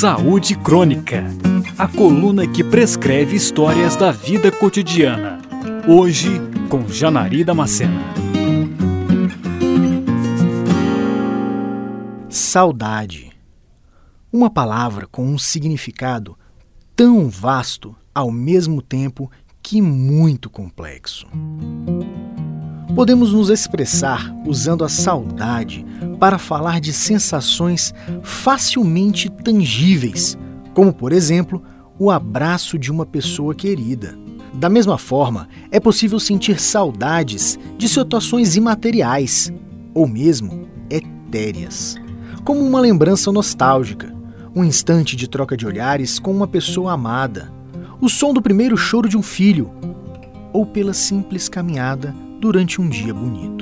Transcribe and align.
Saúde 0.00 0.56
Crônica 0.56 1.26
a 1.76 1.86
coluna 1.86 2.46
que 2.46 2.64
prescreve 2.64 3.36
histórias 3.36 3.96
da 3.96 4.10
vida 4.10 4.50
cotidiana. 4.50 5.38
Hoje, 5.86 6.40
com 6.70 6.88
Janari 6.88 7.44
Damascena. 7.44 8.00
Saudade. 12.30 13.30
Uma 14.32 14.48
palavra 14.48 15.06
com 15.06 15.26
um 15.26 15.36
significado 15.36 16.34
tão 16.96 17.28
vasto 17.28 17.94
ao 18.14 18.30
mesmo 18.30 18.80
tempo 18.80 19.30
que 19.62 19.82
muito 19.82 20.48
complexo. 20.48 21.26
Podemos 22.94 23.34
nos 23.34 23.50
expressar 23.50 24.34
usando 24.46 24.82
a 24.82 24.88
saudade 24.88 25.84
para 26.20 26.38
falar 26.38 26.80
de 26.80 26.92
sensações 26.92 27.94
facilmente 28.22 29.30
tangíveis, 29.30 30.38
como, 30.74 30.92
por 30.92 31.12
exemplo, 31.12 31.62
o 31.98 32.10
abraço 32.10 32.78
de 32.78 32.92
uma 32.92 33.06
pessoa 33.06 33.54
querida. 33.54 34.16
Da 34.52 34.68
mesma 34.68 34.98
forma, 34.98 35.48
é 35.70 35.80
possível 35.80 36.20
sentir 36.20 36.60
saudades 36.60 37.58
de 37.78 37.88
situações 37.88 38.54
imateriais 38.54 39.50
ou 39.94 40.06
mesmo 40.06 40.68
etéreas, 40.90 41.96
como 42.44 42.60
uma 42.60 42.80
lembrança 42.80 43.32
nostálgica, 43.32 44.14
um 44.54 44.62
instante 44.62 45.16
de 45.16 45.28
troca 45.28 45.56
de 45.56 45.66
olhares 45.66 46.18
com 46.18 46.32
uma 46.32 46.46
pessoa 46.46 46.92
amada, 46.92 47.50
o 48.00 48.08
som 48.08 48.34
do 48.34 48.42
primeiro 48.42 48.76
choro 48.76 49.08
de 49.08 49.16
um 49.16 49.22
filho, 49.22 49.70
ou 50.52 50.66
pela 50.66 50.92
simples 50.92 51.48
caminhada 51.48 52.14
durante 52.40 52.80
um 52.80 52.88
dia 52.88 53.14
bonito. 53.14 53.59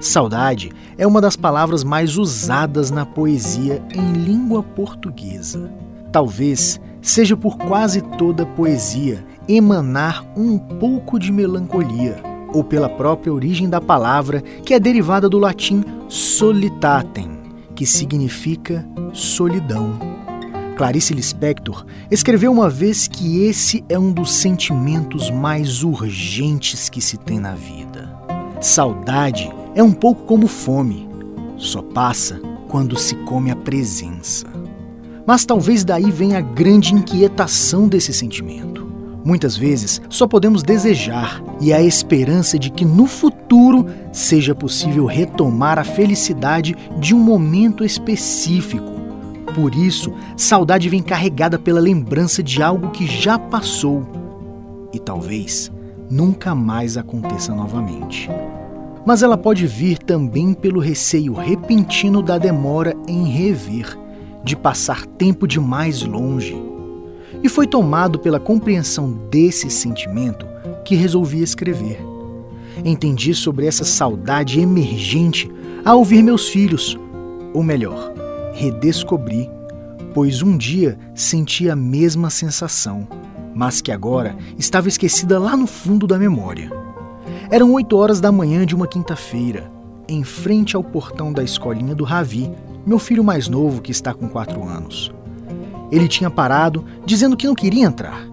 Saudade 0.00 0.70
é 0.96 1.04
uma 1.06 1.20
das 1.20 1.34
palavras 1.34 1.82
mais 1.82 2.16
usadas 2.16 2.90
na 2.90 3.04
poesia 3.04 3.82
em 3.92 4.12
língua 4.12 4.62
portuguesa. 4.62 5.70
Talvez 6.12 6.80
seja 7.02 7.36
por 7.36 7.56
quase 7.58 8.00
toda 8.00 8.46
poesia 8.46 9.24
emanar 9.48 10.24
um 10.36 10.56
pouco 10.56 11.18
de 11.18 11.32
melancolia, 11.32 12.22
ou 12.54 12.62
pela 12.62 12.88
própria 12.88 13.32
origem 13.32 13.68
da 13.68 13.80
palavra, 13.80 14.40
que 14.40 14.72
é 14.72 14.78
derivada 14.78 15.28
do 15.28 15.38
latim 15.38 15.82
solitatem, 16.08 17.30
que 17.74 17.84
significa 17.84 18.86
solidão. 19.12 19.98
Clarice 20.76 21.12
Lispector 21.12 21.84
escreveu 22.08 22.52
uma 22.52 22.70
vez 22.70 23.08
que 23.08 23.44
esse 23.44 23.84
é 23.88 23.98
um 23.98 24.12
dos 24.12 24.30
sentimentos 24.30 25.28
mais 25.28 25.82
urgentes 25.82 26.88
que 26.88 27.00
se 27.00 27.16
tem 27.16 27.40
na 27.40 27.54
vida. 27.54 28.16
Saudade 28.60 29.50
é 29.74 29.82
um 29.82 29.92
pouco 29.92 30.22
como 30.24 30.46
fome, 30.46 31.08
só 31.56 31.82
passa 31.82 32.40
quando 32.68 32.98
se 32.98 33.14
come 33.16 33.50
a 33.50 33.56
presença. 33.56 34.46
Mas 35.26 35.44
talvez 35.44 35.84
daí 35.84 36.10
venha 36.10 36.38
a 36.38 36.42
grande 36.42 36.94
inquietação 36.94 37.88
desse 37.88 38.12
sentimento. 38.12 38.86
Muitas 39.24 39.56
vezes 39.56 40.00
só 40.08 40.26
podemos 40.26 40.62
desejar 40.62 41.42
e 41.60 41.72
a 41.72 41.82
esperança 41.82 42.58
de 42.58 42.70
que 42.70 42.84
no 42.84 43.06
futuro 43.06 43.86
seja 44.12 44.54
possível 44.54 45.04
retomar 45.04 45.78
a 45.78 45.84
felicidade 45.84 46.74
de 46.98 47.14
um 47.14 47.18
momento 47.18 47.84
específico. 47.84 48.92
Por 49.54 49.74
isso, 49.74 50.12
saudade 50.36 50.88
vem 50.88 51.02
carregada 51.02 51.58
pela 51.58 51.80
lembrança 51.80 52.42
de 52.42 52.62
algo 52.62 52.90
que 52.90 53.06
já 53.06 53.38
passou 53.38 54.06
e 54.94 54.98
talvez 54.98 55.70
nunca 56.10 56.54
mais 56.54 56.96
aconteça 56.96 57.54
novamente 57.54 58.30
mas 59.08 59.22
ela 59.22 59.38
pode 59.38 59.66
vir 59.66 59.96
também 59.96 60.52
pelo 60.52 60.78
receio 60.78 61.32
repentino 61.32 62.20
da 62.20 62.36
demora 62.36 62.94
em 63.08 63.24
rever, 63.24 63.98
de 64.44 64.54
passar 64.54 65.06
tempo 65.06 65.48
demais 65.48 66.02
longe. 66.02 66.54
E 67.42 67.48
foi 67.48 67.66
tomado 67.66 68.18
pela 68.18 68.38
compreensão 68.38 69.10
desse 69.30 69.70
sentimento 69.70 70.46
que 70.84 70.94
resolvi 70.94 71.42
escrever. 71.42 71.98
Entendi 72.84 73.32
sobre 73.34 73.64
essa 73.64 73.82
saudade 73.82 74.60
emergente 74.60 75.50
ao 75.86 76.00
ouvir 76.00 76.22
meus 76.22 76.46
filhos, 76.46 76.98
ou 77.54 77.62
melhor, 77.62 78.12
redescobri, 78.52 79.48
pois 80.12 80.42
um 80.42 80.54
dia 80.54 80.98
senti 81.14 81.70
a 81.70 81.74
mesma 81.74 82.28
sensação, 82.28 83.08
mas 83.54 83.80
que 83.80 83.90
agora 83.90 84.36
estava 84.58 84.86
esquecida 84.86 85.38
lá 85.38 85.56
no 85.56 85.66
fundo 85.66 86.06
da 86.06 86.18
memória. 86.18 86.87
Eram 87.50 87.72
oito 87.72 87.96
horas 87.96 88.20
da 88.20 88.30
manhã 88.30 88.66
de 88.66 88.74
uma 88.74 88.86
quinta-feira, 88.86 89.70
em 90.06 90.22
frente 90.22 90.76
ao 90.76 90.84
portão 90.84 91.32
da 91.32 91.42
escolinha 91.42 91.94
do 91.94 92.04
Ravi, 92.04 92.52
meu 92.84 92.98
filho 92.98 93.24
mais 93.24 93.48
novo 93.48 93.80
que 93.80 93.90
está 93.90 94.12
com 94.12 94.28
quatro 94.28 94.62
anos. 94.68 95.10
Ele 95.90 96.06
tinha 96.06 96.28
parado, 96.28 96.84
dizendo 97.06 97.38
que 97.38 97.46
não 97.46 97.54
queria 97.54 97.86
entrar. 97.86 98.28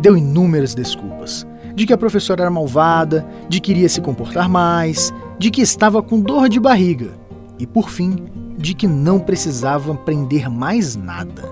Deu 0.00 0.16
inúmeras 0.16 0.74
desculpas. 0.74 1.46
De 1.76 1.86
que 1.86 1.92
a 1.92 1.96
professora 1.96 2.42
era 2.42 2.50
malvada, 2.50 3.24
de 3.48 3.60
que 3.60 3.70
iria 3.70 3.88
se 3.88 4.00
comportar 4.00 4.48
mais, 4.48 5.14
de 5.38 5.48
que 5.48 5.62
estava 5.62 6.02
com 6.02 6.18
dor 6.18 6.48
de 6.48 6.58
barriga 6.58 7.12
e, 7.60 7.68
por 7.68 7.88
fim, 7.88 8.16
de 8.58 8.74
que 8.74 8.88
não 8.88 9.20
precisava 9.20 9.92
aprender 9.92 10.50
mais 10.50 10.96
nada. 10.96 11.44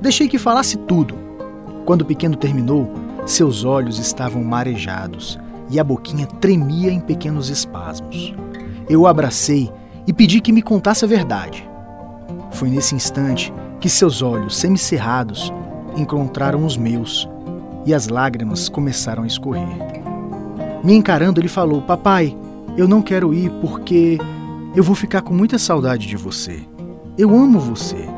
Deixei 0.00 0.28
que 0.28 0.38
falasse 0.38 0.76
tudo. 0.76 1.16
Quando 1.84 2.02
o 2.02 2.06
pequeno 2.06 2.36
terminou, 2.36 2.88
seus 3.26 3.64
olhos 3.64 3.98
estavam 3.98 4.44
marejados 4.44 5.36
e 5.70 5.78
a 5.78 5.84
boquinha 5.84 6.26
tremia 6.26 6.90
em 6.90 7.00
pequenos 7.00 7.48
espasmos. 7.48 8.34
Eu 8.88 9.02
o 9.02 9.06
abracei 9.06 9.70
e 10.06 10.12
pedi 10.12 10.40
que 10.40 10.52
me 10.52 10.62
contasse 10.62 11.04
a 11.04 11.08
verdade. 11.08 11.68
Foi 12.50 12.68
nesse 12.68 12.94
instante 12.94 13.52
que 13.80 13.88
seus 13.88 14.22
olhos 14.22 14.56
semicerrados 14.56 15.52
encontraram 15.96 16.64
os 16.64 16.76
meus 16.76 17.28
e 17.86 17.94
as 17.94 18.08
lágrimas 18.08 18.68
começaram 18.68 19.22
a 19.22 19.26
escorrer. 19.26 19.68
Me 20.82 20.94
encarando, 20.94 21.40
ele 21.40 21.48
falou: 21.48 21.82
Papai, 21.82 22.36
eu 22.76 22.88
não 22.88 23.02
quero 23.02 23.32
ir 23.32 23.50
porque 23.60 24.18
eu 24.74 24.82
vou 24.82 24.94
ficar 24.94 25.22
com 25.22 25.34
muita 25.34 25.58
saudade 25.58 26.06
de 26.06 26.16
você. 26.16 26.60
Eu 27.18 27.34
amo 27.36 27.58
você. 27.58 28.08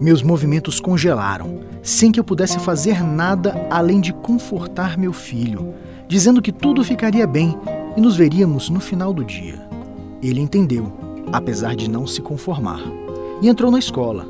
Meus 0.00 0.22
movimentos 0.22 0.80
congelaram, 0.80 1.60
sem 1.82 2.12
que 2.12 2.18
eu 2.18 2.24
pudesse 2.24 2.58
fazer 2.58 3.02
nada 3.02 3.66
além 3.70 4.00
de 4.00 4.12
confortar 4.12 4.98
meu 4.98 5.12
filho, 5.12 5.74
dizendo 6.08 6.42
que 6.42 6.52
tudo 6.52 6.84
ficaria 6.84 7.26
bem 7.26 7.56
e 7.96 8.00
nos 8.00 8.16
veríamos 8.16 8.68
no 8.68 8.80
final 8.80 9.12
do 9.12 9.24
dia. 9.24 9.60
Ele 10.22 10.40
entendeu, 10.40 10.92
apesar 11.32 11.74
de 11.74 11.88
não 11.88 12.06
se 12.06 12.20
conformar, 12.20 12.80
e 13.40 13.48
entrou 13.48 13.70
na 13.70 13.78
escola. 13.78 14.26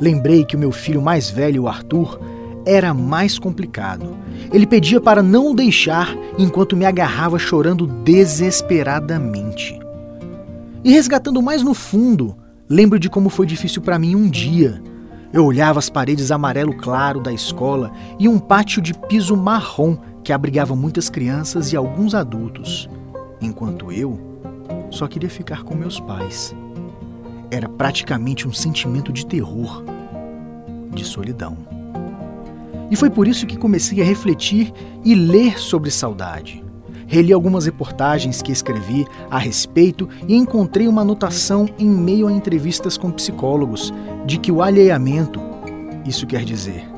Lembrei 0.00 0.44
que 0.44 0.56
o 0.56 0.58
meu 0.58 0.72
filho 0.72 1.02
mais 1.02 1.30
velho, 1.30 1.64
o 1.64 1.68
Arthur, 1.68 2.18
era 2.64 2.92
mais 2.94 3.38
complicado. 3.38 4.16
Ele 4.52 4.66
pedia 4.66 5.00
para 5.00 5.22
não 5.22 5.50
o 5.50 5.54
deixar 5.54 6.16
enquanto 6.38 6.76
me 6.76 6.84
agarrava 6.84 7.38
chorando 7.38 7.86
desesperadamente. 7.86 9.78
E 10.82 10.92
resgatando 10.92 11.42
mais 11.42 11.62
no 11.62 11.74
fundo, 11.74 12.36
lembro 12.68 12.98
de 12.98 13.10
como 13.10 13.28
foi 13.28 13.46
difícil 13.46 13.82
para 13.82 13.98
mim 13.98 14.14
um 14.14 14.28
dia. 14.28 14.82
Eu 15.32 15.44
olhava 15.44 15.78
as 15.78 15.88
paredes 15.88 16.32
amarelo 16.32 16.74
claro 16.74 17.20
da 17.20 17.32
escola 17.32 17.92
e 18.18 18.28
um 18.28 18.38
pátio 18.38 18.82
de 18.82 18.92
piso 18.92 19.36
marrom 19.36 19.96
que 20.24 20.32
abrigava 20.32 20.74
muitas 20.74 21.08
crianças 21.08 21.72
e 21.72 21.76
alguns 21.76 22.14
adultos, 22.14 22.90
enquanto 23.40 23.92
eu 23.92 24.18
só 24.90 25.06
queria 25.06 25.30
ficar 25.30 25.62
com 25.62 25.74
meus 25.74 26.00
pais. 26.00 26.54
Era 27.48 27.68
praticamente 27.68 28.46
um 28.46 28.52
sentimento 28.52 29.12
de 29.12 29.24
terror, 29.24 29.84
de 30.92 31.04
solidão. 31.04 31.56
E 32.90 32.96
foi 32.96 33.08
por 33.08 33.28
isso 33.28 33.46
que 33.46 33.56
comecei 33.56 34.02
a 34.02 34.04
refletir 34.04 34.72
e 35.04 35.14
ler 35.14 35.60
sobre 35.60 35.92
saudade. 35.92 36.64
Reli 37.10 37.32
algumas 37.32 37.66
reportagens 37.66 38.40
que 38.40 38.52
escrevi 38.52 39.04
a 39.28 39.36
respeito 39.36 40.08
e 40.28 40.36
encontrei 40.36 40.86
uma 40.86 41.02
anotação 41.02 41.68
em 41.76 41.88
meio 41.88 42.28
a 42.28 42.32
entrevistas 42.32 42.96
com 42.96 43.10
psicólogos 43.10 43.92
de 44.24 44.38
que 44.38 44.52
o 44.52 44.62
alheamento, 44.62 45.40
isso 46.06 46.24
quer 46.24 46.44
dizer, 46.44 46.88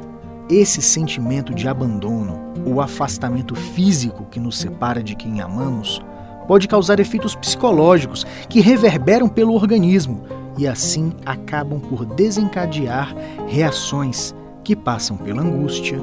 esse 0.50 0.82
sentimento 0.82 1.54
de 1.54 1.66
abandono, 1.66 2.38
o 2.66 2.82
afastamento 2.82 3.54
físico 3.54 4.26
que 4.30 4.38
nos 4.38 4.58
separa 4.58 5.02
de 5.02 5.16
quem 5.16 5.40
amamos, 5.40 5.98
pode 6.46 6.68
causar 6.68 7.00
efeitos 7.00 7.34
psicológicos 7.34 8.26
que 8.50 8.60
reverberam 8.60 9.30
pelo 9.30 9.54
organismo 9.54 10.24
e 10.58 10.68
assim 10.68 11.14
acabam 11.24 11.80
por 11.80 12.04
desencadear 12.04 13.16
reações 13.48 14.34
que 14.62 14.76
passam 14.76 15.16
pela 15.16 15.40
angústia, 15.40 15.98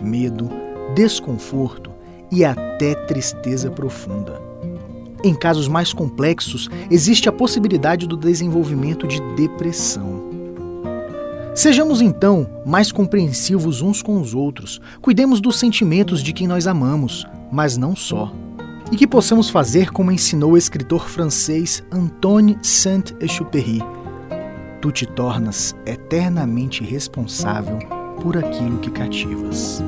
medo, 0.00 0.48
desconforto 0.94 1.89
e 2.30 2.44
até 2.44 2.94
tristeza 2.94 3.70
profunda. 3.70 4.40
Em 5.22 5.34
casos 5.34 5.68
mais 5.68 5.92
complexos, 5.92 6.68
existe 6.90 7.28
a 7.28 7.32
possibilidade 7.32 8.06
do 8.06 8.16
desenvolvimento 8.16 9.06
de 9.06 9.20
depressão. 9.34 10.30
Sejamos 11.54 12.00
então 12.00 12.48
mais 12.64 12.90
compreensivos 12.90 13.82
uns 13.82 14.02
com 14.02 14.20
os 14.20 14.34
outros, 14.34 14.80
cuidemos 15.02 15.40
dos 15.40 15.58
sentimentos 15.58 16.22
de 16.22 16.32
quem 16.32 16.46
nós 16.46 16.66
amamos, 16.66 17.26
mas 17.52 17.76
não 17.76 17.94
só. 17.94 18.32
E 18.90 18.96
que 18.96 19.06
possamos 19.06 19.50
fazer 19.50 19.90
como 19.90 20.10
ensinou 20.10 20.52
o 20.52 20.56
escritor 20.56 21.08
francês 21.08 21.82
Antoine 21.92 22.58
Saint-Exupéry: 22.62 23.82
tu 24.80 24.90
te 24.90 25.06
tornas 25.06 25.76
eternamente 25.84 26.82
responsável 26.82 27.78
por 28.22 28.36
aquilo 28.36 28.78
que 28.78 28.90
cativas. 28.90 29.82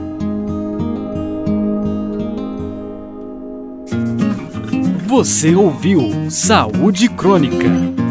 Você 5.12 5.55
ouviu 5.55 6.31
Saúde 6.31 7.06
Crônica. 7.06 8.01